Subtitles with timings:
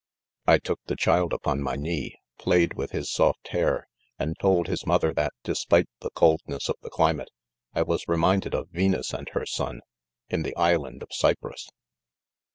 [0.47, 0.57] ■ I.
[0.57, 2.73] took', the child upon my knee \ played.
[2.73, 7.29] with his soft hair/ and told his mother that, despite the coldness of the climate,
[7.75, 9.81] I was reminded of Venus and her son,
[10.27, 11.67] in the island of Cyprus.